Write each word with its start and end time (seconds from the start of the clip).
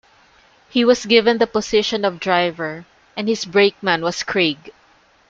He 0.67 0.83
was 0.83 1.05
given 1.05 1.37
the 1.37 1.45
position 1.45 2.03
of 2.05 2.19
driver 2.19 2.85
and 3.15 3.27
his 3.27 3.45
brakeman 3.45 4.01
was 4.01 4.23
Craig. 4.23 4.73